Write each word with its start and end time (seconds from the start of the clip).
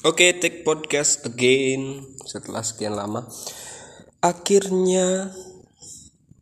Oke, 0.00 0.32
take 0.32 0.64
podcast 0.64 1.28
again 1.28 2.00
setelah 2.24 2.64
sekian 2.64 2.96
lama. 2.96 3.28
Akhirnya 4.24 5.28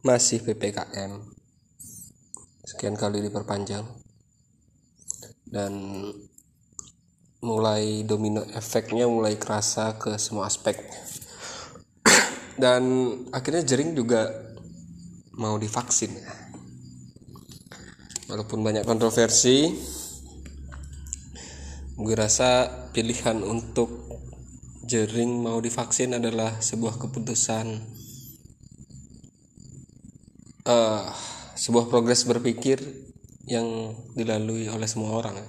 masih 0.07 0.47
PPKM. 0.47 1.19
Sekian 2.63 2.95
kali 2.95 3.19
diperpanjang. 3.19 3.83
Dan 5.43 5.75
mulai 7.43 8.07
domino 8.07 8.47
efeknya 8.55 9.11
mulai 9.11 9.35
kerasa 9.35 9.99
ke 9.99 10.15
semua 10.23 10.47
aspek. 10.47 10.79
Dan 12.63 13.11
akhirnya 13.35 13.67
jering 13.67 13.99
juga 13.99 14.55
mau 15.35 15.59
divaksin. 15.59 16.15
Walaupun 18.31 18.63
banyak 18.63 18.87
kontroversi, 18.87 19.75
gue 21.99 22.15
rasa 22.15 22.71
pilihan 22.95 23.43
untuk 23.43 24.07
jering 24.87 25.43
mau 25.43 25.59
divaksin 25.59 26.15
adalah 26.15 26.63
sebuah 26.63 26.97
keputusan. 26.97 27.67
Uh, 30.69 31.11
sebuah 31.59 31.91
progres 31.91 32.23
berpikir 32.23 32.79
yang 33.51 33.97
dilalui 34.15 34.71
oleh 34.71 34.87
semua 34.87 35.17
orang 35.17 35.41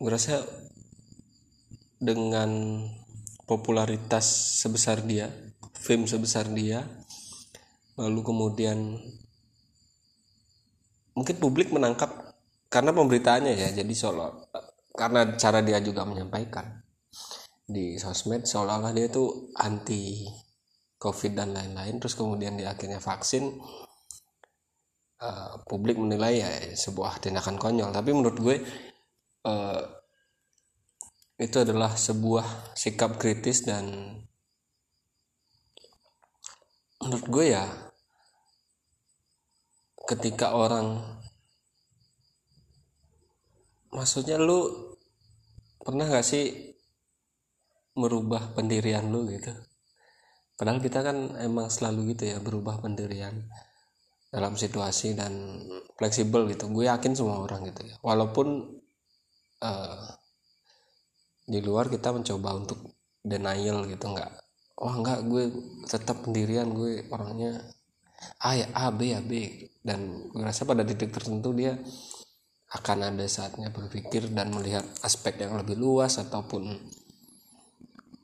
gue 0.00 0.08
rasa 0.08 0.40
dengan 2.00 2.80
popularitas 3.44 4.24
sebesar 4.64 5.04
dia 5.04 5.28
film 5.76 6.08
sebesar 6.08 6.48
dia 6.48 6.86
lalu 8.00 8.24
kemudian 8.24 8.96
mungkin 11.12 11.36
publik 11.36 11.68
menangkap 11.68 12.32
karena 12.72 12.96
pemberitaannya 12.96 13.52
ya 13.52 13.68
jadi 13.76 13.92
seolah 13.92 14.32
karena 15.00 15.32
cara 15.40 15.64
dia 15.64 15.80
juga 15.80 16.04
menyampaikan 16.04 16.84
di 17.64 17.96
sosmed 17.96 18.44
seolah-olah 18.44 18.92
dia 18.92 19.08
tuh 19.08 19.48
anti 19.56 20.28
covid 21.00 21.32
dan 21.32 21.56
lain-lain. 21.56 21.96
Terus 21.96 22.12
kemudian 22.12 22.60
di 22.60 22.68
akhirnya 22.68 23.00
vaksin 23.00 23.56
uh, 25.24 25.52
publik 25.64 25.96
menilai 25.96 26.44
ya 26.44 26.50
sebuah 26.76 27.24
tindakan 27.24 27.56
konyol. 27.56 27.88
Tapi 27.88 28.10
menurut 28.12 28.36
gue 28.36 28.56
uh, 29.48 29.82
itu 31.40 31.56
adalah 31.56 31.96
sebuah 31.96 32.76
sikap 32.76 33.16
kritis 33.16 33.64
dan 33.64 34.12
menurut 37.00 37.26
gue 37.32 37.44
ya 37.56 37.64
ketika 40.04 40.52
orang 40.52 41.00
maksudnya 43.88 44.36
lu 44.36 44.89
pernah 45.80 46.06
gak 46.08 46.26
sih 46.26 46.76
merubah 47.96 48.52
pendirian 48.54 49.08
lu 49.08 49.28
gitu? 49.28 49.52
Padahal 50.60 50.80
kita 50.84 51.00
kan 51.00 51.40
emang 51.40 51.72
selalu 51.72 52.12
gitu 52.12 52.28
ya 52.28 52.38
berubah 52.38 52.84
pendirian 52.84 53.48
dalam 54.28 54.54
situasi 54.54 55.16
dan 55.16 55.64
fleksibel 55.96 56.46
gitu. 56.52 56.68
Gue 56.68 56.86
yakin 56.86 57.16
semua 57.16 57.40
orang 57.40 57.64
gitu 57.72 57.88
ya. 57.88 57.96
Walaupun 58.04 58.76
uh, 59.64 60.06
di 61.48 61.58
luar 61.64 61.88
kita 61.88 62.12
mencoba 62.12 62.60
untuk 62.60 62.92
denial 63.24 63.84
gitu 63.90 64.06
nggak 64.16 64.32
wah 64.80 64.94
nggak 64.96 65.28
gue 65.28 65.44
tetap 65.84 66.24
pendirian 66.24 66.72
gue 66.72 67.04
orangnya 67.12 67.58
A 68.40 68.56
ya 68.56 68.68
A 68.76 68.92
B 68.92 69.16
ya 69.16 69.20
B. 69.24 69.64
Dan 69.80 70.28
gue 70.28 70.44
rasa 70.44 70.68
pada 70.68 70.84
titik 70.84 71.08
tertentu 71.08 71.56
dia 71.56 71.80
akan 72.70 73.10
ada 73.10 73.26
saatnya 73.26 73.74
berpikir 73.74 74.30
dan 74.30 74.54
melihat 74.54 74.86
aspek 75.02 75.42
yang 75.42 75.58
lebih 75.58 75.74
luas 75.74 76.22
ataupun 76.22 76.70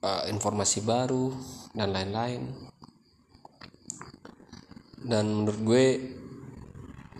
uh, 0.06 0.24
informasi 0.30 0.86
baru 0.86 1.34
dan 1.74 1.90
lain-lain. 1.90 2.42
Dan 5.06 5.42
menurut 5.42 5.60
gue 5.66 5.86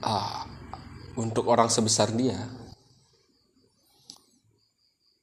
uh, 0.07 0.43
untuk 1.19 1.51
orang 1.51 1.67
sebesar 1.67 2.15
dia 2.15 2.37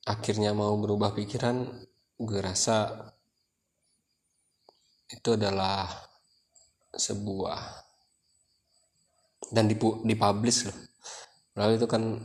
akhirnya 0.03 0.51
mau 0.51 0.75
berubah 0.75 1.15
pikiran 1.15 1.63
gue 2.19 2.39
rasa 2.43 2.91
itu 5.07 5.29
adalah 5.39 5.87
sebuah 6.91 7.59
dan 9.53 9.71
dipublish 9.71 10.67
loh 10.67 10.92
lalu 11.53 11.77
itu 11.77 11.87
kan 11.89 12.19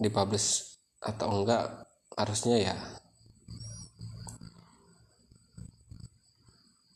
dipublish 0.00 0.78
atau 1.02 1.42
enggak 1.42 1.86
harusnya 2.16 2.60
ya 2.60 2.76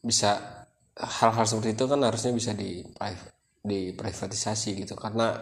bisa 0.06 0.38
hal-hal 0.96 1.44
seperti 1.44 1.74
itu 1.74 1.84
kan 1.90 2.00
harusnya 2.06 2.32
bisa 2.32 2.54
di 2.54 2.80
di 3.66 3.90
privatisasi 3.92 4.78
gitu. 4.86 4.94
Karena 4.94 5.34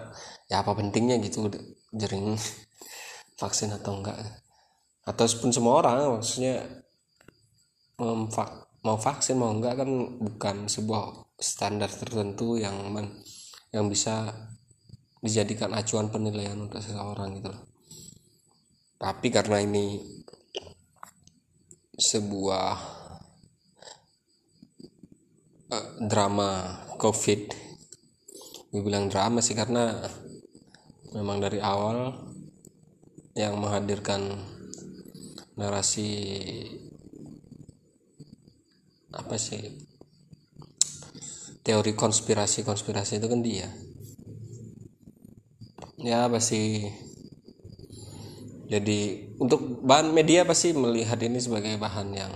ya 0.49 0.65
apa 0.65 0.73
pentingnya 0.73 1.21
gitu 1.21 1.53
jering 1.93 2.35
vaksin 3.41 3.77
atau 3.77 4.01
enggak. 4.01 4.17
Atau 5.05 5.29
pun 5.37 5.53
semua 5.53 5.85
orang 5.85 6.19
maksudnya 6.19 6.65
mau 8.01 8.97
vaksin 8.99 9.37
mau 9.37 9.53
enggak 9.53 9.85
kan 9.85 9.91
bukan 10.19 10.57
sebuah 10.67 11.29
standar 11.37 11.93
tertentu 11.93 12.57
yang 12.57 12.75
men, 12.89 13.21
yang 13.71 13.87
bisa 13.93 14.33
dijadikan 15.25 15.73
acuan 15.73 16.13
penilaian 16.13 16.61
untuk 16.61 16.85
seseorang 16.85 17.41
gitu 17.41 17.49
loh. 17.49 17.65
Tapi 19.01 19.33
karena 19.33 19.65
ini 19.65 20.05
sebuah 21.97 22.69
uh, 25.73 25.89
drama 26.05 26.51
covid 27.01 27.41
gue 28.75 28.83
bilang 28.83 29.07
drama 29.07 29.39
sih 29.39 29.55
karena 29.55 30.03
memang 31.15 31.39
dari 31.39 31.63
awal 31.63 32.11
yang 33.39 33.55
menghadirkan 33.55 34.35
narasi 35.55 36.11
apa 39.15 39.39
sih 39.39 39.63
teori 41.63 41.95
konspirasi 41.95 42.67
konspirasi 42.67 43.23
itu 43.23 43.31
kan 43.31 43.39
dia 43.47 43.71
ya 45.99 46.27
pasti 46.27 46.91
jadi 48.65 49.31
untuk 49.39 49.85
bahan 49.85 50.11
media 50.11 50.43
pasti 50.49 50.73
melihat 50.73 51.21
ini 51.21 51.39
sebagai 51.39 51.77
bahan 51.77 52.09
yang 52.17 52.33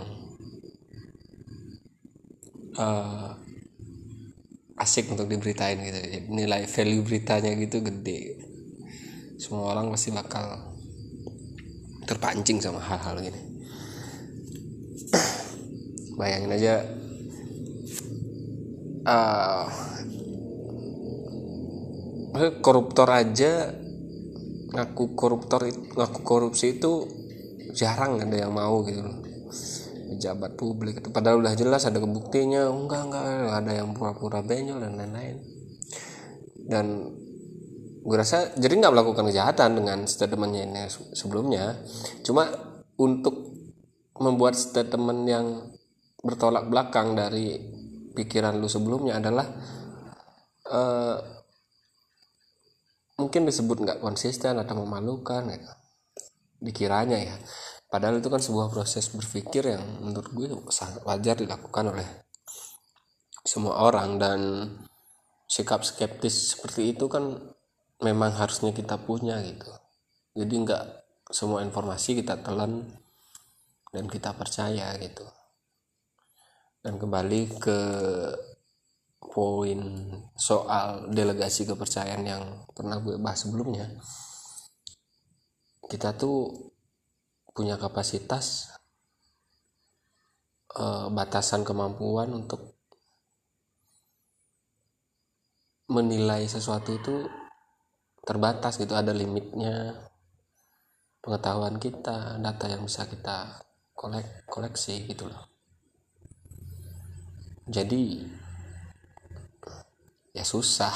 uh, 2.78 3.34
asik 4.78 5.10
untuk 5.10 5.26
diberitain 5.26 5.80
gitu? 5.82 5.98
Nilai 6.30 6.68
value 6.70 7.02
beritanya 7.02 7.50
gitu 7.58 7.82
gede. 7.82 8.38
Semua 9.40 9.74
orang 9.74 9.90
pasti 9.90 10.14
bakal 10.14 10.76
terpancing 12.06 12.62
sama 12.62 12.78
hal-hal 12.78 13.18
gini. 13.18 13.40
Bayangin 16.18 16.54
aja 16.54 16.74
uh, 19.06 19.66
koruptor 22.62 23.08
aja 23.10 23.72
ngaku 24.68 25.16
koruptor 25.16 25.64
ngaku 25.68 26.20
korupsi 26.22 26.76
itu 26.76 27.08
jarang 27.72 28.20
ada 28.20 28.36
yang 28.36 28.52
mau 28.52 28.84
gitu 28.84 29.02
loh. 29.04 29.18
Pejabat 30.08 30.56
publik 30.56 31.04
padahal 31.12 31.44
udah 31.44 31.54
jelas 31.54 31.84
ada 31.84 32.00
kebuktinya 32.00 32.66
enggak 32.68 33.12
enggak 33.12 33.24
ada 33.54 33.72
yang 33.76 33.92
pura-pura 33.92 34.40
benyol 34.40 34.80
dan 34.80 34.96
lain-lain. 34.96 35.36
Dan 36.68 36.86
gue 38.02 38.16
rasa 38.16 38.56
jadi 38.56 38.72
nggak 38.80 38.94
melakukan 38.94 39.28
kejahatan 39.28 39.70
dengan 39.78 39.98
statementnya 40.08 40.62
ini 40.64 40.80
sebelumnya. 41.12 41.76
Cuma 42.24 42.48
untuk 42.96 43.52
membuat 44.18 44.58
statement 44.58 45.22
yang 45.28 45.46
bertolak 46.24 46.66
belakang 46.66 47.14
dari 47.14 47.54
pikiran 48.16 48.58
lu 48.58 48.66
sebelumnya 48.66 49.22
adalah 49.22 49.46
uh, 50.66 51.37
mungkin 53.28 53.44
disebut 53.44 53.84
nggak 53.84 54.00
konsisten 54.00 54.56
atau 54.56 54.80
memalukan 54.80 55.44
gitu. 55.52 55.68
dikiranya 56.64 57.20
ya. 57.20 57.36
Padahal 57.92 58.24
itu 58.24 58.32
kan 58.32 58.40
sebuah 58.40 58.72
proses 58.72 59.12
berpikir 59.12 59.68
yang 59.68 59.84
menurut 60.00 60.32
gue 60.32 60.48
sangat 60.72 61.04
wajar 61.04 61.36
dilakukan 61.36 61.92
oleh 61.92 62.08
semua 63.44 63.84
orang 63.84 64.16
dan 64.16 64.40
sikap 65.44 65.84
skeptis 65.84 66.56
seperti 66.56 66.96
itu 66.96 67.04
kan 67.04 67.36
memang 68.00 68.32
harusnya 68.32 68.72
kita 68.72 68.96
punya 68.96 69.44
gitu. 69.44 69.68
Jadi 70.32 70.54
nggak 70.64 70.84
semua 71.28 71.60
informasi 71.60 72.16
kita 72.16 72.40
telan 72.40 72.88
dan 73.92 74.08
kita 74.08 74.32
percaya 74.32 74.96
gitu. 75.04 75.28
Dan 76.80 76.96
kembali 76.96 77.60
ke 77.60 77.78
poin 79.18 79.80
soal 80.38 81.10
delegasi 81.10 81.66
kepercayaan 81.66 82.22
yang 82.22 82.42
pernah 82.70 83.02
gue 83.02 83.18
bahas 83.18 83.42
sebelumnya 83.42 83.90
kita 85.88 86.12
tuh 86.14 86.52
punya 87.56 87.80
kapasitas 87.80 88.70
uh, 90.76 91.08
batasan 91.08 91.64
kemampuan 91.64 92.30
untuk 92.30 92.76
menilai 95.88 96.44
sesuatu 96.44 96.92
itu 96.92 97.24
terbatas 98.22 98.76
gitu. 98.76 98.92
Ada 98.92 99.16
limitnya 99.16 99.96
pengetahuan 101.24 101.80
kita 101.80 102.36
data 102.38 102.64
yang 102.68 102.84
bisa 102.84 103.08
kita 103.08 103.64
kolek 103.96 104.44
koleksi 104.44 105.08
gitu 105.08 105.26
loh. 105.26 105.48
Jadi 107.64 108.28
ya 110.38 110.46
susah 110.46 110.94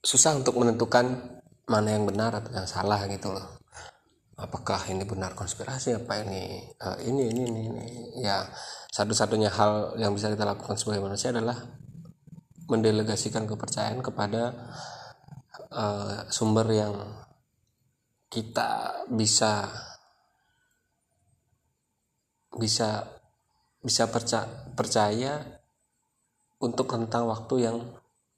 susah 0.00 0.40
untuk 0.40 0.56
menentukan 0.56 1.36
mana 1.68 1.92
yang 1.92 2.08
benar 2.08 2.32
atau 2.40 2.54
yang 2.56 2.64
salah 2.64 3.04
gitu 3.10 3.34
loh 3.36 3.60
apakah 4.36 4.80
ini 4.92 5.04
benar 5.08 5.32
konspirasi 5.32 5.96
apa 5.96 6.24
ini 6.24 6.64
uh, 6.80 7.00
ini 7.00 7.32
ini 7.32 7.42
ini, 7.48 7.60
ini. 7.72 7.86
ya 8.20 8.44
satu-satunya 8.92 9.48
hal 9.52 9.96
yang 10.00 10.12
bisa 10.12 10.32
kita 10.32 10.44
lakukan 10.44 10.76
sebagai 10.76 11.04
manusia 11.04 11.32
adalah 11.32 11.56
mendelegasikan 12.68 13.48
kepercayaan 13.48 14.04
kepada 14.04 14.72
uh, 15.72 16.28
sumber 16.28 16.68
yang 16.68 16.94
kita 18.28 19.04
bisa 19.08 19.68
bisa 22.56 23.04
bisa 23.80 24.04
percaya, 24.10 24.48
percaya 24.74 25.55
untuk 26.62 26.88
rentang 26.88 27.28
waktu 27.28 27.68
yang 27.68 27.76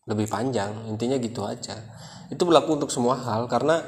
lebih 0.08 0.26
panjang. 0.26 0.72
Intinya 0.88 1.20
gitu 1.20 1.44
aja. 1.44 1.76
Itu 2.32 2.44
berlaku 2.44 2.80
untuk 2.80 2.90
semua 2.90 3.16
hal 3.16 3.46
karena 3.46 3.80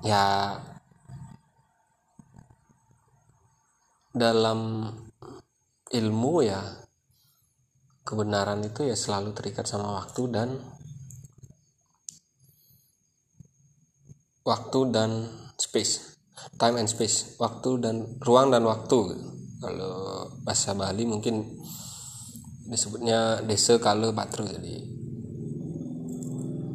ya 0.00 0.56
dalam 4.10 4.90
ilmu 5.92 6.34
ya 6.42 6.60
kebenaran 8.02 8.64
itu 8.66 8.88
ya 8.88 8.96
selalu 8.98 9.30
terikat 9.36 9.68
sama 9.70 10.02
waktu 10.02 10.22
dan 10.32 10.48
waktu 14.42 14.80
dan 14.90 15.30
space 15.54 16.10
time 16.56 16.80
and 16.80 16.88
space 16.88 17.36
waktu 17.36 17.80
dan 17.80 17.96
ruang 18.24 18.52
dan 18.52 18.64
waktu. 18.64 19.16
Kalau 19.60 20.24
bahasa 20.40 20.72
Bali 20.72 21.04
mungkin 21.04 21.44
disebutnya 22.70 23.42
desa 23.42 23.82
kala 23.82 24.14
patru 24.14 24.46
jadi 24.46 24.76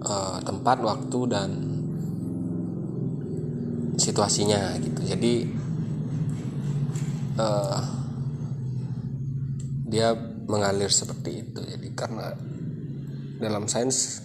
uh, 0.03 0.37
tempat 0.43 0.77
waktu 0.83 1.19
dan 1.31 1.49
situasinya 3.95 4.75
gitu. 4.83 5.01
Jadi 5.07 5.33
uh, 7.39 7.79
dia 9.87 10.11
mengalir 10.45 10.91
seperti 10.91 11.47
itu. 11.47 11.59
Jadi 11.63 11.87
karena 11.95 12.35
dalam 13.39 13.71
sains 13.71 14.19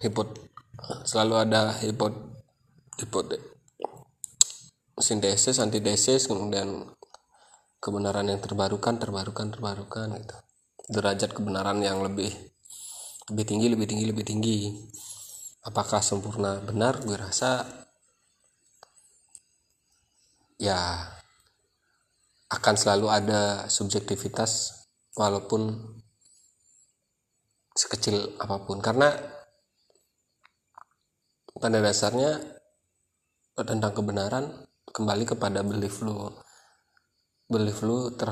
hipot 0.00 0.40
selalu 1.04 1.34
ada 1.48 1.72
hipot 1.84 2.14
hipot 3.00 3.26
sintesis 4.96 5.60
antidesis 5.60 6.28
kemudian 6.28 6.95
kebenaran 7.86 8.26
yang 8.26 8.42
terbarukan 8.42 8.98
terbarukan 8.98 9.54
terbarukan 9.54 10.18
gitu. 10.18 10.36
Derajat 10.90 11.30
kebenaran 11.30 11.78
yang 11.78 12.02
lebih 12.02 12.34
lebih 13.30 13.44
tinggi 13.46 13.66
lebih 13.70 13.86
tinggi 13.86 14.04
lebih 14.10 14.24
tinggi. 14.26 14.58
Apakah 15.62 16.02
sempurna 16.02 16.58
benar? 16.58 16.98
Gue 17.06 17.14
rasa 17.14 17.62
ya 20.58 20.78
akan 22.50 22.74
selalu 22.74 23.06
ada 23.06 23.70
subjektivitas 23.70 24.82
walaupun 25.14 25.78
sekecil 27.70 28.34
apa 28.42 28.66
pun. 28.66 28.82
Karena 28.82 29.14
pada 31.54 31.78
dasarnya 31.78 32.42
tentang 33.56 33.94
kebenaran 33.94 34.66
kembali 34.90 35.24
kepada 35.24 35.62
belief 35.62 36.02
lu 36.02 36.45
belief 37.46 37.78
lu 37.86 38.10
ter 38.14 38.30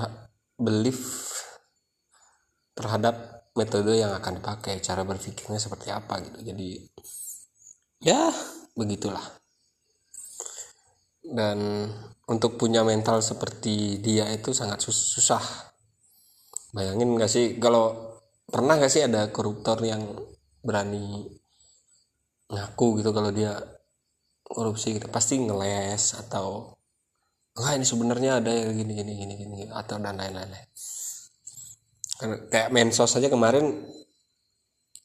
belief 0.58 1.30
terhadap 2.74 3.46
metode 3.54 3.94
yang 3.94 4.10
akan 4.18 4.42
dipakai 4.42 4.82
cara 4.82 5.06
berpikirnya 5.06 5.62
seperti 5.62 5.94
apa 5.94 6.18
gitu. 6.26 6.38
Jadi 6.42 6.68
ya 8.02 8.34
begitulah. 8.74 9.22
Dan 11.24 11.88
untuk 12.26 12.58
punya 12.60 12.82
mental 12.82 13.22
seperti 13.22 14.02
dia 14.02 14.28
itu 14.34 14.50
sangat 14.50 14.82
sus 14.82 14.98
susah. 15.14 15.40
Bayangin 16.74 17.14
gak 17.14 17.30
sih 17.30 17.56
kalau 17.62 18.18
pernah 18.50 18.76
gak 18.76 18.90
sih 18.90 19.06
ada 19.06 19.30
koruptor 19.30 19.78
yang 19.86 20.02
berani 20.60 21.22
ngaku 22.50 23.00
gitu 23.00 23.14
kalau 23.14 23.30
dia 23.30 23.54
korupsi 24.42 24.98
gitu? 24.98 25.06
Pasti 25.08 25.38
ngeles 25.38 26.18
atau 26.26 26.73
enggak 27.54 27.74
ini 27.78 27.86
sebenarnya 27.86 28.30
ada 28.42 28.50
yang 28.50 28.74
gini 28.74 28.92
gini 28.98 29.12
gini 29.14 29.34
gini 29.38 29.58
atau 29.70 29.96
dan 30.02 30.18
lain-lain. 30.18 30.50
Kayak 32.50 32.70
mensos 32.74 33.10
saja 33.10 33.30
kemarin 33.30 33.78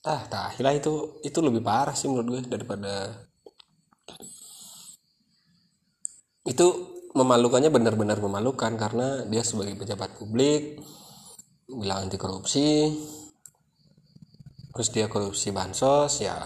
ah 0.06 0.26
tahilah 0.26 0.74
itu 0.74 1.22
itu 1.22 1.40
lebih 1.44 1.62
parah 1.62 1.94
sih 1.94 2.08
menurut 2.08 2.40
gue 2.40 2.42
daripada 2.48 3.12
itu 6.48 6.68
memalukannya 7.14 7.70
benar-benar 7.70 8.18
memalukan 8.24 8.74
karena 8.80 9.28
dia 9.28 9.44
sebagai 9.44 9.76
pejabat 9.76 10.18
publik 10.18 10.80
bilang 11.68 12.08
anti 12.08 12.18
korupsi 12.18 12.90
terus 14.74 14.90
dia 14.96 15.12
korupsi 15.12 15.52
bansos 15.52 16.24
ya 16.24 16.38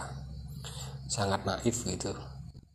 sangat 1.07 1.45
naif 1.47 1.85
gitu. 1.87 2.11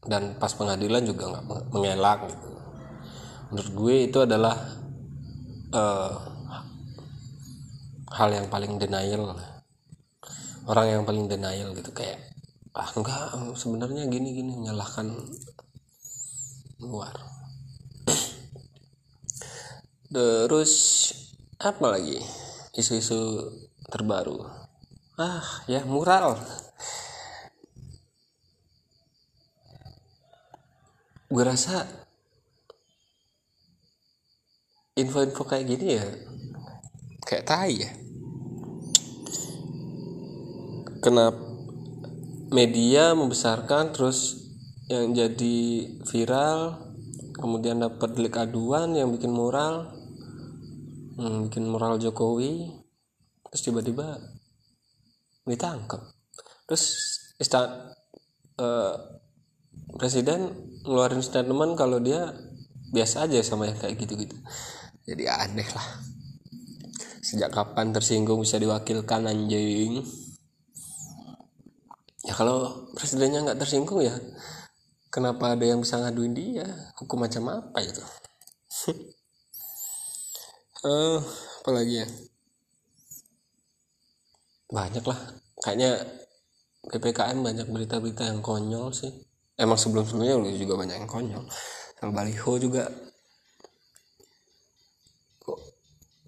Dan 0.08 0.38
pas 0.40 0.54
pengadilan 0.54 1.04
juga 1.04 1.28
nggak 1.28 1.74
mengelak 1.74 2.30
gitu 2.32 2.57
menurut 3.48 3.72
gue 3.72 3.96
itu 4.12 4.18
adalah 4.20 4.56
uh, 5.72 6.14
hal 8.12 8.28
yang 8.32 8.48
paling 8.52 8.76
denial. 8.76 9.36
Orang 10.68 10.86
yang 10.88 11.04
paling 11.08 11.32
denial 11.32 11.72
gitu 11.72 11.96
kayak 11.96 12.20
ah 12.76 12.92
enggak 12.94 13.32
sebenarnya 13.56 14.04
gini 14.12 14.36
gini 14.36 14.52
menyalahkan 14.52 15.08
luar. 16.84 17.16
Terus 20.12 20.72
apa 21.56 21.84
lagi? 21.88 22.20
Isu-isu 22.76 23.48
terbaru. 23.88 24.44
Ah 25.16 25.64
ya 25.64 25.88
mural. 25.88 26.36
Gue 31.28 31.44
rasa 31.44 32.07
info-info 34.98 35.46
kayak 35.46 35.66
gini 35.70 35.86
ya 35.94 36.06
kayak 37.28 37.44
tai 37.46 37.74
ya. 37.76 37.90
Kenapa 40.98 41.38
media 42.48 43.12
membesarkan 43.12 43.92
terus 43.92 44.48
yang 44.88 45.12
jadi 45.12 45.58
viral 46.08 46.80
kemudian 47.36 47.84
dapat 47.84 48.16
delik 48.16 48.40
aduan 48.40 48.96
yang 48.96 49.12
bikin 49.12 49.30
moral 49.30 49.92
hmm, 51.20 51.52
bikin 51.52 51.68
moral 51.68 52.00
Jokowi 52.00 52.72
terus 53.52 53.62
tiba-tiba 53.62 54.16
ditangkap. 55.44 56.02
Terus 56.66 56.84
istan 57.36 57.92
uh, 58.58 58.96
presiden 60.00 60.52
ngeluarin 60.82 61.22
statement 61.22 61.76
kalau 61.76 62.00
dia 62.00 62.32
biasa 62.90 63.28
aja 63.28 63.44
sama 63.44 63.68
yang 63.68 63.76
kayak 63.76 64.00
gitu-gitu 64.00 64.34
jadi 65.08 65.24
aneh 65.48 65.68
lah. 65.72 65.88
Sejak 67.24 67.48
kapan 67.48 67.96
tersinggung 67.96 68.44
bisa 68.44 68.60
diwakilkan 68.60 69.24
anjing? 69.24 70.04
Ya 72.28 72.36
kalau 72.36 72.92
presidennya 72.92 73.40
nggak 73.40 73.60
tersinggung 73.64 74.04
ya 74.04 74.12
kenapa 75.08 75.56
ada 75.56 75.64
yang 75.64 75.80
bisa 75.82 75.98
ngaduin 75.98 76.36
dia? 76.36 76.68
Hukum 77.00 77.24
macam 77.24 77.48
apa 77.48 77.78
itu? 77.80 78.04
Uh, 80.84 81.18
apa 81.64 81.70
lagi 81.72 82.04
ya? 82.04 82.08
Banyak 84.68 85.04
lah. 85.04 85.20
Kayaknya 85.64 85.90
ppkm 86.86 87.38
banyak 87.42 87.66
berita-berita 87.66 88.28
yang 88.28 88.40
konyol 88.44 88.92
sih. 88.94 89.10
Emang 89.58 89.80
sebelum 89.80 90.06
sebelumnya 90.06 90.54
juga 90.54 90.78
banyak 90.78 91.02
yang 91.02 91.10
konyol. 91.10 91.44
Sama 91.98 92.14
baliho 92.14 92.52
juga 92.62 92.86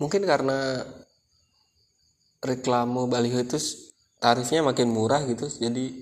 mungkin 0.00 0.24
karena 0.24 0.80
reklame 2.40 3.04
baliho 3.06 3.38
itu 3.44 3.60
tarifnya 4.16 4.64
makin 4.64 4.88
murah 4.88 5.22
gitu 5.28 5.46
jadi 5.60 5.92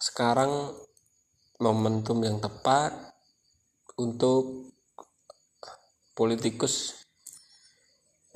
sekarang 0.00 0.72
momentum 1.60 2.20
yang 2.24 2.40
tepat 2.40 2.92
untuk 3.96 4.72
politikus 6.16 7.06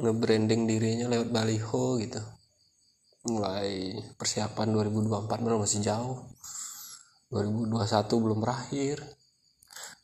nge-branding 0.01 0.65
dirinya 0.65 1.07
lewat 1.13 1.29
baliho 1.29 2.01
gitu. 2.01 2.21
Mulai 3.29 4.01
persiapan 4.17 4.73
2024 4.73 5.45
benar 5.45 5.61
masih 5.61 5.85
jauh. 5.85 6.25
2021 7.29 8.25
belum 8.25 8.39
berakhir. 8.41 9.05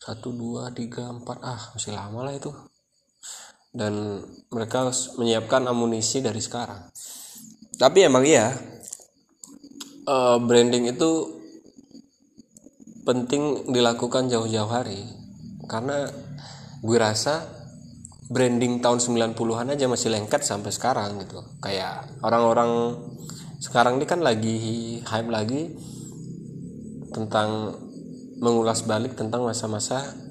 1 0.05 0.21
2 0.21 0.71
3 0.77 1.25
4 1.25 1.41
ah 1.41 1.63
masih 1.75 1.93
lama 1.97 2.21
lah 2.29 2.37
itu 2.37 2.53
dan 3.77 4.25
mereka 4.49 4.89
menyiapkan 5.21 5.69
amunisi 5.69 6.25
dari 6.25 6.41
sekarang. 6.41 6.89
Tapi 7.77 8.09
emang 8.09 8.25
iya. 8.25 8.57
Uh, 10.07 10.39
branding 10.41 10.89
itu 10.89 11.11
penting 13.05 13.69
dilakukan 13.69 14.33
jauh-jauh 14.33 14.71
hari. 14.73 15.05
Karena 15.69 16.09
gue 16.81 16.99
rasa 16.99 17.45
branding 18.33 18.81
tahun 18.81 18.99
90-an 18.99 19.77
aja 19.77 19.87
masih 19.87 20.09
lengket 20.09 20.41
sampai 20.41 20.73
sekarang 20.73 21.21
gitu. 21.21 21.45
Kayak 21.61 22.09
orang-orang 22.25 22.97
sekarang 23.61 24.01
ini 24.01 24.07
kan 24.09 24.25
lagi 24.25 24.59
hype 25.05 25.31
lagi 25.31 25.75
tentang 27.13 27.77
mengulas 28.41 28.85
balik 28.85 29.17
tentang 29.17 29.45
masa-masa 29.45 30.26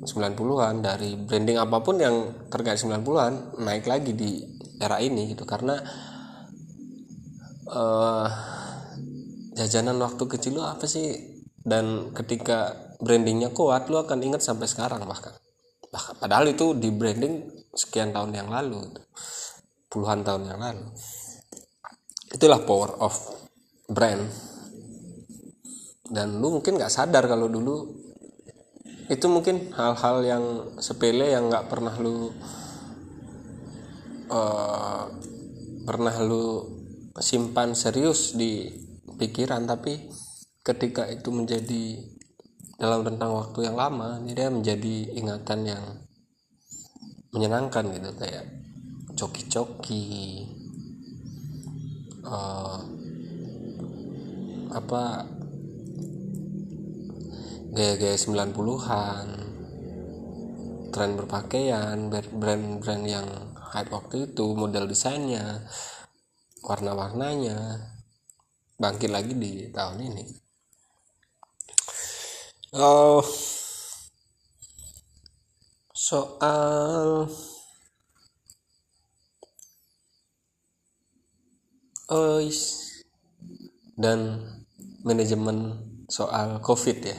90-an 0.00 0.80
dari 0.80 1.16
branding 1.16 1.60
apa 1.60 1.84
pun 1.84 2.00
yang 2.00 2.48
terkait 2.48 2.80
90-an 2.80 3.60
naik 3.60 3.84
lagi 3.84 4.16
di 4.16 4.40
era 4.80 4.96
ini 5.00 5.36
gitu. 5.36 5.44
Karena 5.44 5.76
uh, 7.68 8.26
jajanan 9.52 10.00
waktu 10.00 10.24
kecil 10.24 10.60
lu 10.60 10.62
apa 10.64 10.88
sih? 10.88 11.36
Dan 11.60 12.16
ketika 12.16 12.72
brandingnya 13.00 13.52
kuat 13.52 13.92
lu 13.92 14.00
akan 14.00 14.24
ingat 14.24 14.40
sampai 14.40 14.64
sekarang 14.64 15.04
bahkan. 15.04 15.36
Bahkan 15.92 16.16
padahal 16.16 16.48
itu 16.48 16.72
di 16.72 16.88
branding 16.88 17.66
sekian 17.76 18.16
tahun 18.16 18.32
yang 18.32 18.48
lalu 18.48 18.88
puluhan 19.90 20.22
tahun 20.22 20.46
yang 20.46 20.60
lalu. 20.62 20.86
Itulah 22.30 22.62
power 22.62 22.96
of 23.02 23.14
brand. 23.90 24.22
Dan 26.06 26.38
lu 26.38 26.58
mungkin 26.58 26.78
nggak 26.78 26.90
sadar 26.94 27.26
kalau 27.26 27.50
dulu 27.50 27.90
itu 29.10 29.26
mungkin 29.26 29.74
hal-hal 29.74 30.22
yang 30.22 30.44
sepele 30.78 31.34
yang 31.34 31.50
nggak 31.50 31.66
pernah 31.66 31.98
lu 31.98 32.30
uh, 34.30 35.10
pernah 35.82 36.14
lu 36.22 36.62
simpan 37.18 37.74
serius 37.74 38.38
di 38.38 38.70
pikiran 39.18 39.66
tapi 39.66 40.06
ketika 40.62 41.10
itu 41.10 41.34
menjadi 41.34 41.98
dalam 42.78 43.02
rentang 43.02 43.34
waktu 43.34 43.66
yang 43.66 43.74
lama 43.74 44.22
ini 44.22 44.32
dia 44.32 44.46
menjadi 44.46 44.94
ingatan 45.18 45.60
yang 45.66 45.84
menyenangkan 47.34 47.90
gitu 47.90 48.14
kayak 48.14 48.46
coki-coki 49.18 50.46
uh, 52.22 52.78
apa 54.70 55.02
gaya-gaya 57.70 58.18
90-an 58.18 59.26
tren 60.90 61.14
berpakaian 61.14 62.10
brand-brand 62.10 63.04
yang 63.06 63.26
hype 63.54 63.94
waktu 63.94 64.26
itu 64.26 64.58
model 64.58 64.90
desainnya 64.90 65.62
warna-warnanya 66.66 67.78
bangkit 68.74 69.10
lagi 69.12 69.32
di 69.38 69.70
tahun 69.70 70.02
ini. 70.02 70.24
Oh, 72.74 73.22
soal 75.94 77.26
oh, 82.10 82.40
dan 84.00 84.18
manajemen 85.02 85.89
soal 86.10 86.58
covid 86.60 86.98
ya. 87.00 87.16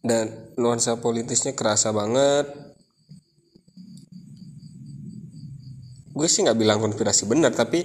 Dan 0.00 0.54
nuansa 0.56 0.96
politisnya 1.02 1.52
kerasa 1.52 1.92
banget. 1.92 2.48
Gue 6.16 6.28
sih 6.30 6.46
nggak 6.46 6.56
bilang 6.56 6.80
konspirasi 6.80 7.28
benar 7.28 7.52
tapi 7.52 7.84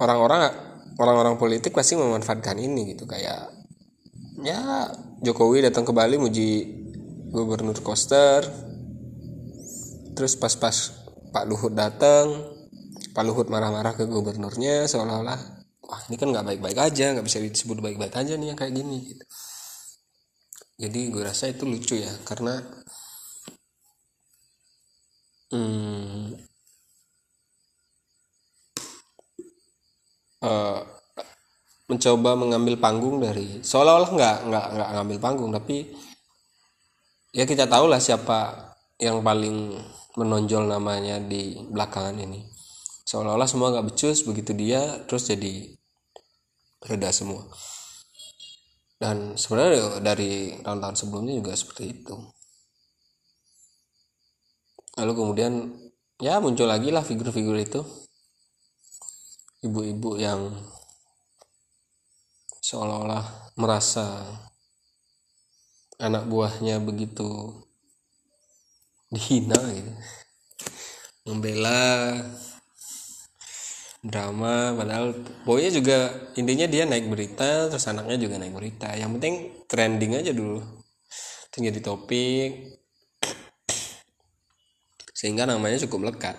orang-orang 0.00 0.52
orang-orang 0.96 1.36
politik 1.36 1.72
pasti 1.72 1.96
memanfaatkan 1.96 2.56
ini 2.56 2.96
gitu 2.96 3.04
kayak 3.04 3.52
ya 4.44 4.88
Jokowi 5.24 5.64
datang 5.64 5.84
ke 5.84 5.92
Bali 5.92 6.16
muji 6.20 6.64
gubernur 7.32 7.76
Koster 7.80 8.44
terus 10.16 10.36
pas-pas 10.36 10.92
Pak 11.32 11.44
Luhut 11.44 11.72
datang 11.72 12.32
Pak 13.12 13.24
Luhut 13.24 13.48
marah-marah 13.48 13.96
ke 13.96 14.08
gubernurnya 14.08 14.88
seolah-olah 14.88 15.55
wah 15.86 16.00
ini 16.10 16.16
kan 16.20 16.28
nggak 16.34 16.46
baik-baik 16.54 16.78
aja 16.78 17.14
nggak 17.14 17.26
bisa 17.26 17.38
disebut 17.42 17.78
baik-baik 17.78 18.14
aja 18.14 18.32
nih 18.34 18.48
yang 18.52 18.58
kayak 18.58 18.74
gini 18.74 18.98
gitu. 19.14 19.24
Jadi 20.76 21.00
gue 21.08 21.22
rasa 21.24 21.48
itu 21.48 21.64
lucu 21.64 21.96
ya 21.96 22.12
karena 22.28 22.60
hmm, 25.54 26.36
uh, 30.44 30.80
mencoba 31.86 32.30
mengambil 32.34 32.74
panggung 32.82 33.22
dari 33.22 33.62
seolah-olah 33.62 34.10
nggak 34.10 34.36
nggak 34.50 34.66
nggak 34.74 34.88
ngambil 34.98 35.18
panggung 35.22 35.50
tapi 35.54 35.86
ya 37.30 37.46
kita 37.46 37.70
tahu 37.70 37.86
lah 37.86 38.02
siapa 38.02 38.74
yang 38.98 39.22
paling 39.22 39.76
menonjol 40.18 40.66
namanya 40.66 41.22
di 41.22 41.62
belakangan 41.70 42.16
ini 42.16 42.55
seolah-olah 43.06 43.46
semua 43.46 43.70
nggak 43.70 43.86
becus 43.94 44.26
begitu 44.26 44.50
dia 44.52 44.82
terus 45.06 45.30
jadi 45.30 45.70
reda 46.82 47.14
semua. 47.14 47.46
Dan 48.96 49.38
sebenarnya 49.38 50.00
dari 50.02 50.56
tahun-tahun 50.64 50.96
sebelumnya 50.96 51.38
juga 51.38 51.52
seperti 51.54 51.84
itu. 52.00 52.16
Lalu 54.96 55.12
kemudian 55.12 55.52
ya 56.16 56.40
muncul 56.40 56.66
lagi 56.66 56.88
lah 56.88 57.04
figur-figur 57.04 57.60
itu. 57.60 57.84
Ibu-ibu 59.60 60.16
yang 60.16 60.56
seolah-olah 62.64 63.54
merasa 63.60 64.24
anak 66.00 66.24
buahnya 66.28 66.80
begitu 66.80 67.52
dihina 69.12 69.60
gitu. 69.76 69.92
Membela 71.26 72.16
drama 74.06 74.72
padahal 74.78 75.12
boynya 75.42 75.70
juga 75.74 75.98
intinya 76.38 76.66
dia 76.70 76.86
naik 76.86 77.10
berita 77.10 77.66
terus 77.66 77.86
anaknya 77.90 78.16
juga 78.16 78.38
naik 78.38 78.54
berita. 78.54 78.94
Yang 78.94 79.10
penting 79.18 79.34
trending 79.66 80.12
aja 80.14 80.32
dulu. 80.32 80.62
Itu 81.50 81.56
jadi 81.58 81.80
topik. 81.82 82.50
Sehingga 85.16 85.48
namanya 85.48 85.82
cukup 85.88 86.06
melekat. 86.06 86.36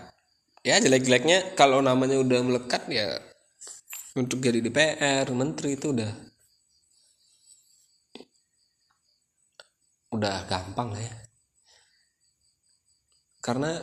Ya 0.64 0.80
jelek-jeleknya 0.80 1.56
kalau 1.56 1.80
namanya 1.84 2.20
udah 2.20 2.40
melekat 2.44 2.88
ya 2.92 3.20
untuk 4.18 4.42
jadi 4.42 4.60
DPR 4.60 5.30
menteri 5.32 5.78
itu 5.78 5.94
udah 5.94 6.12
udah 10.12 10.36
gampang 10.50 10.98
ya. 10.98 11.14
Karena 13.44 13.80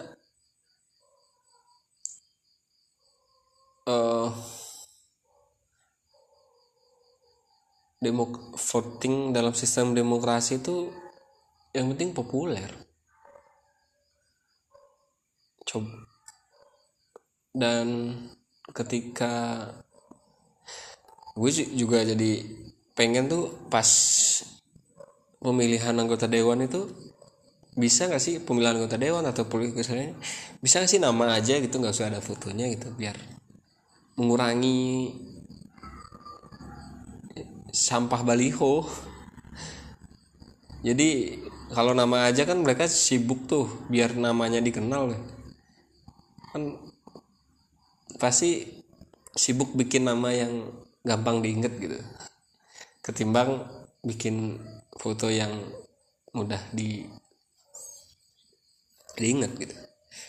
uh, 3.89 4.29
demok 8.01 8.57
voting 8.61 9.33
dalam 9.33 9.57
sistem 9.57 9.97
demokrasi 9.97 10.61
itu 10.61 10.93
yang 11.73 11.89
penting 11.93 12.13
populer. 12.13 12.69
Coba 15.65 16.15
dan 17.55 18.11
ketika 18.75 19.33
gue 21.39 21.51
juga 21.79 22.03
jadi 22.03 22.43
pengen 22.99 23.31
tuh 23.31 23.71
pas 23.71 23.87
pemilihan 25.39 25.95
anggota 25.95 26.27
dewan 26.27 26.67
itu 26.67 26.91
bisa 27.79 28.11
gak 28.11 28.23
sih 28.23 28.43
pemilihan 28.43 28.79
anggota 28.79 28.99
dewan 28.99 29.27
atau 29.27 29.47
lain 29.47 30.15
bisa 30.63 30.83
gak 30.83 30.91
sih 30.91 31.03
nama 31.03 31.39
aja 31.39 31.59
gitu 31.59 31.79
nggak 31.79 31.95
usah 31.95 32.11
ada 32.11 32.23
fotonya 32.23 32.71
gitu 32.71 32.91
biar 32.95 33.19
mengurangi 34.15 35.11
sampah 37.75 38.23
baliho. 38.23 38.87
Jadi 40.85 41.41
kalau 41.75 41.97
nama 41.97 42.31
aja 42.31 42.47
kan 42.47 42.63
mereka 42.63 42.87
sibuk 42.87 43.51
tuh 43.51 43.67
biar 43.91 44.15
namanya 44.15 44.63
dikenal. 44.63 45.17
Kan 46.55 46.79
pasti 48.23 48.83
sibuk 49.35 49.75
bikin 49.75 50.07
nama 50.07 50.31
yang 50.31 50.71
gampang 51.03 51.43
diinget 51.43 51.75
gitu. 51.83 51.99
Ketimbang 53.03 53.67
bikin 54.07 54.63
foto 54.95 55.27
yang 55.33 55.51
mudah 56.31 56.63
di 56.71 57.03
diingat 59.19 59.53
gitu. 59.59 59.75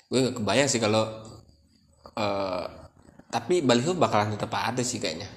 Gue 0.10 0.20
gak 0.30 0.38
kebayang 0.42 0.70
sih 0.70 0.82
kalau 0.82 1.04
uh, 2.18 2.85
tapi 3.36 3.60
baliho 3.60 3.92
bakalan 4.00 4.32
tetap 4.32 4.56
ada 4.56 4.80
sih 4.80 4.96
kayaknya. 4.96 5.28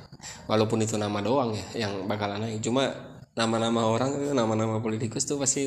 Walaupun 0.47 0.78
itu 0.87 0.95
nama 0.95 1.19
doang 1.19 1.50
ya 1.50 1.90
yang 1.90 2.07
bakalan 2.07 2.47
naik. 2.47 2.62
Cuma 2.62 2.95
nama-nama 3.35 3.90
orang 3.90 4.14
nama-nama 4.38 4.78
politikus 4.78 5.26
tuh 5.26 5.35
pasti 5.35 5.67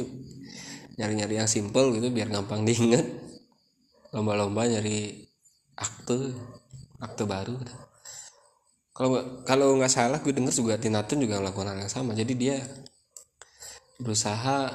nyari-nyari 0.95 1.43
yang 1.43 1.51
simple 1.51 1.91
gitu 1.99 2.07
biar 2.07 2.31
gampang 2.31 2.63
diingat. 2.67 3.03
Lomba-lomba 4.15 4.63
nyari 4.63 5.27
akte 5.75 6.31
akte 7.03 7.27
baru. 7.27 7.59
Kalau 8.95 9.43
kalau 9.43 9.75
nggak 9.75 9.91
salah 9.91 10.23
gue 10.23 10.31
denger 10.31 10.55
juga 10.55 10.79
Tinatun 10.79 11.19
juga 11.19 11.43
melakukan 11.43 11.75
hal 11.75 11.83
yang 11.83 11.91
sama. 11.91 12.15
Jadi 12.15 12.31
dia 12.39 12.63
berusaha 13.99 14.71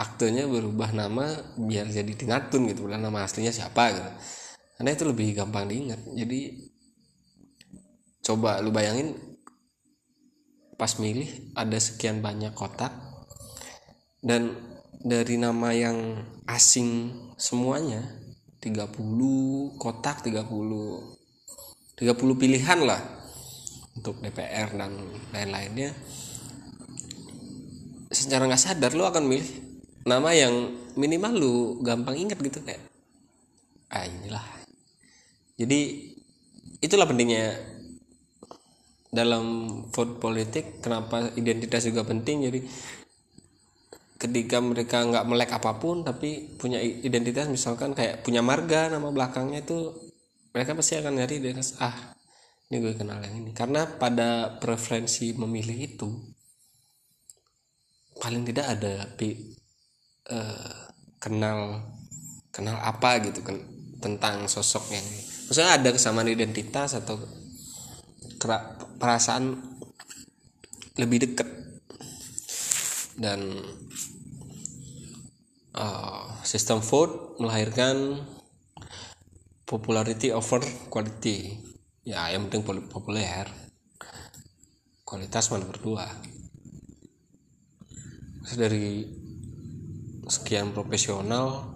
aktenya 0.00 0.48
berubah 0.48 0.96
nama 0.96 1.28
biar 1.60 1.92
jadi 1.92 2.12
Tinatun 2.16 2.72
gitu. 2.72 2.88
Bukan 2.88 3.04
nama 3.04 3.28
aslinya 3.28 3.52
siapa 3.52 3.92
gitu 3.92 4.40
karena 4.82 4.98
itu 4.98 5.06
lebih 5.06 5.38
gampang 5.38 5.70
diingat. 5.70 6.02
Jadi 6.10 6.58
coba 8.26 8.58
lu 8.58 8.74
bayangin 8.74 9.14
pas 10.74 10.90
milih 10.98 11.54
ada 11.54 11.78
sekian 11.78 12.18
banyak 12.18 12.50
kotak 12.50 12.90
dan 14.26 14.58
dari 14.98 15.38
nama 15.38 15.70
yang 15.70 16.18
asing 16.50 17.14
semuanya 17.38 18.02
30 18.58 18.90
kotak 19.78 20.26
30 20.26 20.50
30 20.50 22.42
pilihan 22.42 22.82
lah 22.82 22.98
untuk 23.94 24.18
DPR 24.18 24.74
dan 24.74 24.98
lain-lainnya 25.30 25.94
secara 28.10 28.50
nggak 28.50 28.58
sadar 28.58 28.98
lo 28.98 29.06
akan 29.06 29.30
milih 29.30 29.46
nama 30.10 30.34
yang 30.34 30.74
minimal 30.98 31.32
lu 31.38 31.54
gampang 31.86 32.18
ingat 32.18 32.42
gitu 32.42 32.58
kayak 32.66 32.82
ah 33.94 34.02
inilah 34.02 34.61
jadi 35.62 35.80
itulah 36.82 37.06
pentingnya. 37.06 37.70
Dalam 39.12 39.68
vote 39.92 40.16
politik 40.16 40.80
kenapa 40.80 41.36
identitas 41.36 41.84
juga 41.84 42.00
penting? 42.00 42.48
Jadi 42.48 42.64
ketika 44.16 44.56
mereka 44.64 45.04
nggak 45.04 45.26
melek 45.28 45.52
apa 45.52 45.76
pun 45.76 46.00
tapi 46.00 46.56
punya 46.56 46.80
identitas 46.80 47.44
misalkan 47.52 47.92
kayak 47.92 48.24
punya 48.24 48.40
marga 48.40 48.88
nama 48.88 49.12
belakangnya 49.12 49.66
itu 49.66 49.92
mereka 50.56 50.72
pasti 50.72 50.96
akan 50.96 51.12
nyari 51.18 51.44
dengan 51.44 51.60
ah 51.84 52.16
ini 52.72 52.80
gue 52.80 52.96
kenal 52.96 53.20
yang 53.20 53.36
ini. 53.36 53.52
Karena 53.52 53.84
pada 53.84 54.56
preferensi 54.56 55.36
memilih 55.36 55.76
itu 55.76 56.08
paling 58.16 58.48
tidak 58.48 58.66
ada 58.80 59.04
pi, 59.12 59.36
uh, 60.32 60.88
kenal 61.20 61.84
kenal 62.48 62.80
apa 62.80 63.20
gitu 63.28 63.44
kan 63.44 63.60
tentang 64.00 64.48
sosoknya 64.48 65.04
maksudnya 65.48 65.78
ada 65.78 65.88
kesamaan 65.94 66.28
identitas 66.30 66.98
atau 66.98 67.18
perasaan 68.98 69.58
lebih 70.98 71.24
dekat 71.24 71.48
dan 73.16 73.40
uh, 75.76 76.26
sistem 76.42 76.82
vote 76.82 77.38
melahirkan 77.40 78.20
popularity 79.64 80.34
over 80.34 80.60
quality. 80.92 81.56
Ya 82.02 82.28
yang 82.34 82.50
penting 82.50 82.66
populer. 82.90 83.46
Kualitas 85.06 85.48
mana 85.52 85.64
berdua. 85.68 86.08
Dari 88.52 89.06
sekian 90.28 90.76
profesional 90.76 91.72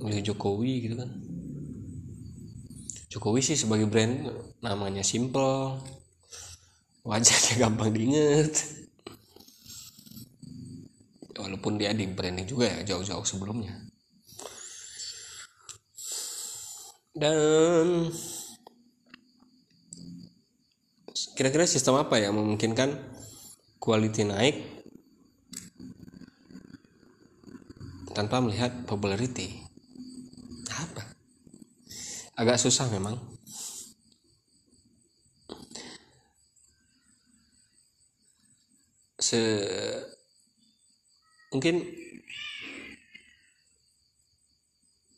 milih 0.00 0.32
Jokowi 0.32 0.88
gitu 0.88 0.96
kan 1.00 1.19
Jokowi 3.10 3.42
sih 3.42 3.58
sebagai 3.58 3.90
brand 3.90 4.30
namanya 4.62 5.02
simple. 5.02 5.82
Wajahnya 7.02 7.66
gampang 7.66 7.90
diinget. 7.90 8.54
Walaupun 11.34 11.74
dia 11.74 11.90
di 11.90 12.06
branding 12.06 12.46
juga 12.46 12.70
ya 12.70 12.94
jauh-jauh 12.94 13.26
sebelumnya. 13.26 13.74
Dan 17.10 18.06
kira-kira 21.34 21.66
sistem 21.66 21.98
apa 21.98 22.22
yang 22.22 22.38
memungkinkan 22.38 22.94
quality 23.82 24.22
naik 24.22 24.56
tanpa 28.14 28.38
melihat 28.38 28.70
popularity 28.86 29.69
agak 32.40 32.56
susah 32.56 32.88
memang. 32.88 33.20
Se 39.20 39.36
mungkin 41.52 41.84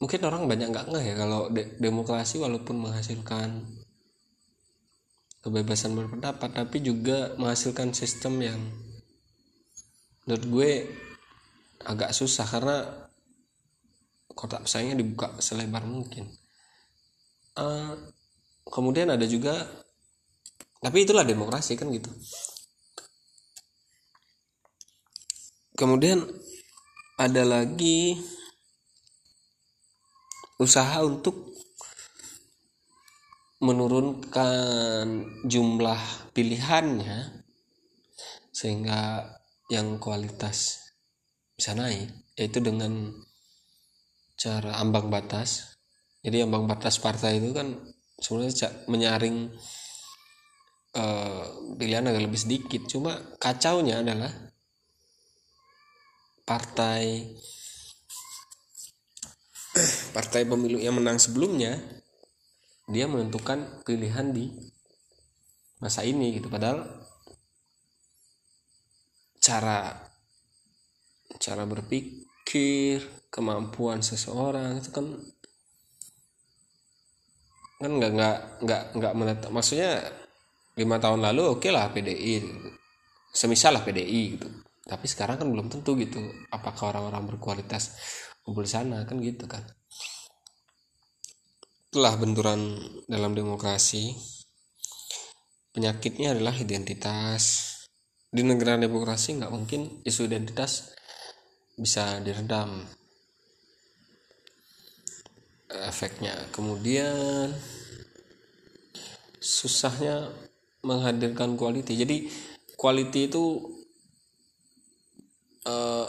mungkin 0.02 0.20
orang 0.26 0.50
banyak 0.50 0.74
nggak 0.74 0.88
ngeh 0.90 1.04
ya 1.06 1.14
kalau 1.14 1.46
de 1.54 1.62
demokrasi 1.78 2.42
walaupun 2.42 2.82
menghasilkan 2.82 3.62
kebebasan 5.46 5.94
berpendapat 5.94 6.50
tapi 6.50 6.82
juga 6.82 7.38
menghasilkan 7.38 7.94
sistem 7.94 8.42
yang 8.42 8.60
menurut 10.26 10.44
gue 10.50 10.70
agak 11.86 12.10
susah 12.10 12.46
karena 12.50 13.06
kotak 14.34 14.66
pesaingnya 14.66 14.98
dibuka 14.98 15.38
selebar 15.38 15.86
mungkin 15.86 16.26
uh, 17.58 17.94
kemudian 18.68 19.12
ada 19.12 19.26
juga 19.28 19.68
tapi 20.82 21.06
itulah 21.06 21.22
demokrasi 21.22 21.78
kan 21.78 21.94
gitu. 21.94 22.10
Kemudian 25.78 26.26
ada 27.16 27.42
lagi 27.46 28.18
usaha 30.58 30.98
untuk 31.06 31.54
menurunkan 33.62 35.06
jumlah 35.46 36.02
pilihannya 36.34 37.46
sehingga 38.50 39.22
yang 39.70 40.02
kualitas 40.02 40.82
bisa 41.54 41.78
naik 41.78 42.10
yaitu 42.34 42.58
dengan 42.58 43.14
cara 44.34 44.82
ambang 44.82 45.14
batas 45.14 45.71
jadi 46.22 46.46
ambang 46.46 46.70
batas 46.70 47.02
partai 47.02 47.42
itu 47.42 47.50
kan 47.50 47.74
sebenarnya 48.22 48.86
menyaring 48.86 49.50
uh, 50.94 51.44
pilihan 51.74 52.06
agak 52.06 52.22
lebih 52.30 52.38
sedikit. 52.38 52.86
Cuma 52.86 53.18
kacaunya 53.42 54.06
adalah 54.06 54.30
partai 56.46 57.34
partai 60.14 60.44
pemilu 60.44 60.78
yang 60.78 61.00
menang 61.00 61.16
sebelumnya 61.16 61.80
dia 62.86 63.08
menentukan 63.08 63.82
pilihan 63.82 64.30
di 64.30 64.46
masa 65.82 66.06
ini 66.06 66.38
gitu. 66.38 66.46
Padahal 66.46 66.86
cara 69.42 70.06
cara 71.42 71.66
berpikir 71.66 73.26
kemampuan 73.26 74.06
seseorang 74.06 74.78
itu 74.78 74.94
kan 74.94 75.18
kan 77.82 77.90
nggak 77.98 78.10
nggak 78.14 78.36
nggak 78.62 78.82
nggak 78.94 79.12
menetap 79.18 79.50
maksudnya 79.50 79.98
lima 80.78 80.96
tahun 81.02 81.20
lalu 81.20 81.58
oke 81.58 81.66
okay 81.66 81.70
lah 81.74 81.90
PDI 81.90 82.40
semisal 83.32 83.80
lah 83.80 83.82
PDI 83.82 84.22
gitu. 84.36 84.48
Tapi 84.84 85.08
sekarang 85.08 85.40
kan 85.40 85.48
belum 85.48 85.72
tentu 85.72 85.96
gitu. 85.96 86.20
Apakah 86.52 86.92
orang-orang 86.92 87.34
berkualitas 87.34 87.96
kumpul 88.44 88.68
sana 88.68 89.08
kan 89.08 89.18
gitu 89.24 89.48
kan. 89.48 89.64
Itulah 91.88 92.14
benturan 92.20 92.76
dalam 93.08 93.32
demokrasi. 93.32 94.12
Penyakitnya 95.72 96.36
adalah 96.36 96.52
identitas. 96.60 97.72
Di 98.32 98.44
negara 98.44 98.76
demokrasi 98.76 99.40
nggak 99.40 99.52
mungkin 99.52 100.04
isu 100.04 100.28
identitas 100.28 100.92
bisa 101.76 102.20
diredam 102.20 102.84
efeknya. 105.88 106.36
Kemudian 106.52 107.52
susahnya 109.40 110.30
menghadirkan 110.84 111.56
quality. 111.56 111.96
Jadi 111.96 112.16
quality 112.76 113.30
itu 113.32 113.44
Eh, 115.62 116.06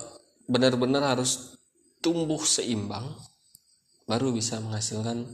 benar-benar 0.49 1.13
harus 1.13 1.61
tumbuh 2.01 2.41
seimbang 2.41 3.05
baru 4.09 4.33
bisa 4.33 4.57
menghasilkan 4.57 5.29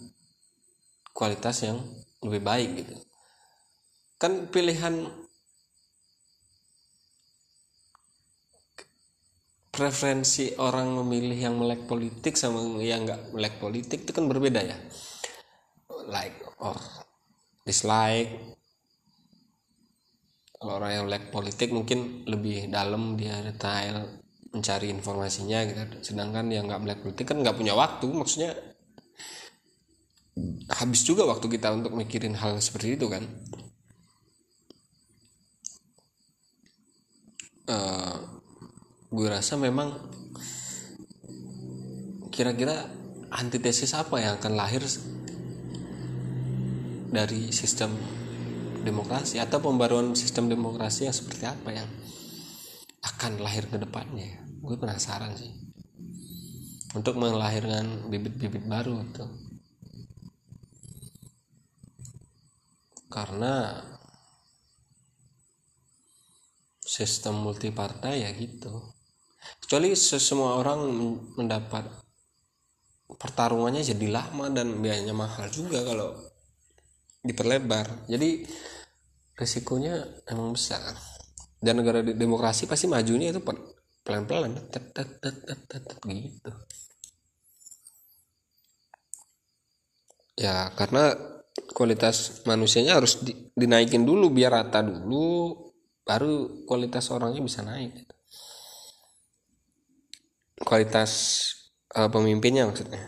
kualitas 1.15 1.63
yang 1.63 1.79
lebih 2.19 2.43
baik 2.43 2.69
gitu. 2.83 2.95
Kan 4.19 4.51
pilihan 4.51 5.07
preferensi 9.79 10.51
orang 10.59 10.91
memilih 10.99 11.39
yang 11.39 11.55
melek 11.55 11.87
politik 11.87 12.35
sama 12.35 12.59
yang 12.83 13.07
nggak 13.07 13.31
melek 13.31 13.55
politik 13.63 14.03
itu 14.03 14.11
kan 14.11 14.27
berbeda 14.27 14.59
ya. 14.59 14.75
Like 16.11 16.35
or 16.59 16.75
dislike. 17.63 18.59
Kalau 20.59 20.75
orang 20.75 20.91
yang 20.91 21.03
melek 21.07 21.31
politik 21.31 21.71
mungkin 21.71 22.27
lebih 22.27 22.67
dalam 22.67 23.15
dia 23.15 23.39
detail 23.39 24.19
mencari 24.51 24.91
informasinya 24.91 25.63
gitu. 25.63 26.11
Sedangkan 26.11 26.51
yang 26.51 26.67
nggak 26.67 26.81
melek 26.83 26.99
politik 26.99 27.31
kan 27.31 27.39
nggak 27.39 27.55
punya 27.55 27.71
waktu 27.71 28.11
maksudnya 28.11 28.51
habis 30.75 31.07
juga 31.07 31.23
waktu 31.23 31.47
kita 31.47 31.71
untuk 31.71 31.95
mikirin 31.95 32.35
hal 32.35 32.59
seperti 32.59 32.99
itu 32.99 33.07
kan. 33.07 33.23
Uh, 37.69 38.18
gue 39.09 39.25
rasa 39.25 39.57
memang 39.57 39.89
kira-kira 42.29 42.85
antitesis 43.33 43.97
apa 43.97 44.21
yang 44.21 44.37
akan 44.37 44.53
lahir 44.53 44.85
dari 47.09 47.49
sistem 47.49 47.89
demokrasi 48.85 49.41
atau 49.41 49.57
pembaruan 49.65 50.13
sistem 50.13 50.45
demokrasi 50.45 51.09
yang 51.09 51.15
seperti 51.17 51.49
apa 51.49 51.69
yang 51.73 51.89
akan 53.01 53.41
lahir 53.41 53.65
ke 53.65 53.81
depannya? 53.81 54.45
Gue 54.61 54.77
penasaran 54.77 55.33
sih. 55.33 55.57
Untuk 56.93 57.17
melahirkan 57.17 58.13
bibit-bibit 58.13 58.69
baru 58.69 59.01
itu. 59.01 59.25
Karena 63.09 63.73
sistem 66.85 67.41
multipartai 67.41 68.21
ya 68.21 68.29
gitu 68.37 68.98
kecuali 69.69 69.93
semua 69.93 70.57
orang 70.57 70.81
mendapat 71.37 71.85
pertarungannya 73.05 73.85
jadi 73.85 74.09
lama 74.09 74.49
dan 74.49 74.81
biayanya 74.81 75.13
mahal 75.13 75.45
juga 75.53 75.85
kalau 75.85 76.17
diperlebar. 77.21 78.09
Jadi 78.09 78.49
resikonya 79.37 80.25
emang 80.25 80.57
besar. 80.57 80.97
Dan 81.61 81.85
negara 81.85 82.01
demokrasi 82.01 82.65
pasti 82.65 82.89
majunya 82.89 83.29
itu 83.29 83.45
pelan-pelan 84.01 84.57
gitu. 86.09 86.51
Ya 90.33 90.73
karena 90.73 91.13
kualitas 91.77 92.41
manusianya 92.49 92.97
harus 92.97 93.21
dinaikin 93.53 94.01
dulu 94.01 94.33
biar 94.33 94.49
rata 94.49 94.81
dulu 94.81 95.61
baru 96.01 96.65
kualitas 96.65 97.13
orangnya 97.13 97.45
bisa 97.45 97.61
naik 97.61 98.17
kualitas 100.63 101.11
uh, 101.95 102.07
pemimpinnya 102.11 102.67
maksudnya? 102.67 102.99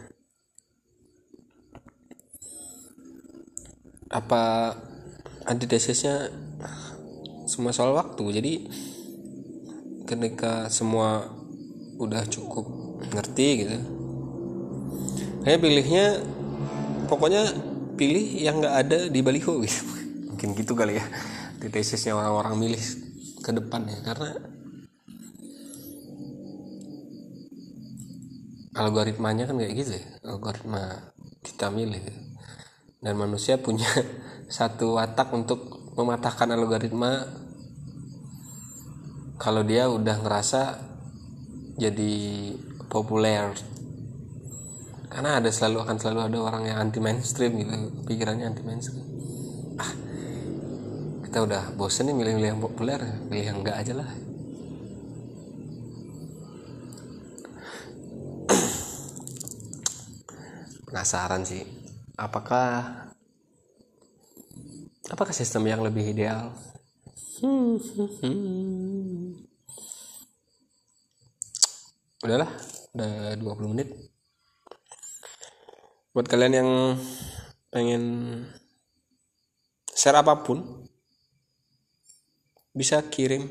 Apa 4.11 4.75
antitesisnya 5.47 6.29
semua 7.47 7.71
soal 7.71 7.95
waktu? 7.95 8.23
Jadi 8.35 8.53
ketika 10.07 10.67
semua 10.67 11.31
udah 12.01 12.25
cukup 12.27 12.65
ngerti 13.13 13.47
gitu 13.63 13.77
kayak 15.41 15.61
pilihnya 15.61 16.05
pokoknya 17.09 17.49
pilih 17.97 18.25
yang 18.41 18.61
nggak 18.61 18.75
ada 18.87 18.99
di 19.09 19.19
baliho 19.21 19.61
gitu. 19.61 19.81
Mungkin 20.33 20.57
gitu 20.57 20.73
kali 20.73 20.97
ya 20.97 21.05
di 21.61 21.69
tesisnya 21.69 22.17
orang-orang 22.17 22.57
milih 22.57 22.83
ke 23.41 23.51
depan 23.53 23.85
ya. 23.85 23.97
Karena 24.05 24.29
algoritmanya 28.81 29.45
kan 29.45 29.55
kayak 29.61 29.73
gitu 29.77 29.91
ya 30.01 30.05
algoritma 30.25 31.13
kita 31.45 31.69
milih. 31.69 32.01
Dan 33.01 33.17
manusia 33.17 33.57
punya 33.57 33.87
satu 34.57 34.97
watak 34.97 35.29
untuk 35.33 35.93
mematahkan 35.97 36.49
algoritma. 36.53 37.25
Kalau 39.41 39.65
dia 39.65 39.89
udah 39.89 40.21
ngerasa 40.21 40.61
jadi 41.81 42.13
populer 42.91 43.55
karena 45.11 45.43
ada 45.43 45.51
selalu 45.51 45.83
akan 45.83 45.97
selalu 45.99 46.19
ada 46.23 46.37
orang 46.39 46.63
yang 46.71 46.77
anti 46.79 47.03
mainstream 47.03 47.59
gitu 47.59 47.71
pikirannya 48.07 48.47
anti 48.47 48.63
mainstream 48.63 49.03
ah 49.75 49.91
kita 51.27 51.43
udah 51.43 51.75
bosen 51.75 52.07
nih 52.07 52.15
milih-milih 52.15 52.49
yang 52.55 52.61
populer 52.63 52.99
milih 53.27 53.45
yang 53.51 53.57
enggak 53.59 53.75
aja 53.83 53.93
lah 53.99 54.07
penasaran 60.91 61.47
sih. 61.47 61.63
Apakah 62.19 62.84
apakah 65.08 65.32
sistem 65.32 65.71
yang 65.71 65.80
lebih 65.80 66.12
ideal? 66.12 66.51
Udahlah 72.21 72.51
udah 72.91 73.39
20 73.39 73.71
menit. 73.71 73.88
Buat 76.12 76.27
kalian 76.27 76.60
yang 76.60 76.99
pengen 77.71 78.04
share 79.95 80.19
apa 80.19 80.43
pun 80.43 80.84
bisa 82.75 82.99
kirim 83.08 83.47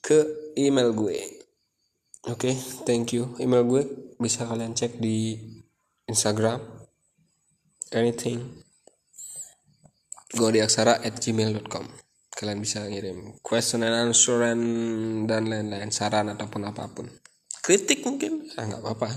ke 0.00 0.48
email 0.56 0.96
gue. 0.96 1.44
Oke 2.32 2.50
okay, 2.50 2.54
thank 2.88 3.12
you. 3.12 3.36
Email 3.36 3.68
gue 3.68 3.84
bisa 4.16 4.48
kalian 4.48 4.72
cek 4.72 4.96
di 4.96 5.36
Instagram 6.08 6.58
anything 7.92 8.40
gue 10.32 10.48
di 10.48 10.60
aksara 10.64 10.98
at 11.04 11.14
gmail.com 11.20 11.86
kalian 12.32 12.58
bisa 12.58 12.82
ngirim 12.88 13.38
question 13.44 13.84
and 13.84 14.10
answer 14.10 14.42
dan 14.42 15.42
lain-lain 15.46 15.94
saran 15.94 16.32
ataupun 16.32 16.66
apa 16.66 16.90
pun. 16.90 17.06
Kritik 17.62 18.02
mungkin? 18.02 18.50
Ah 18.58 18.66
nggak 18.66 18.82
apa-apa. 18.82 19.08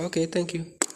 Oke 0.00 0.24
okay, 0.24 0.24
thank 0.30 0.56
you 0.56 0.87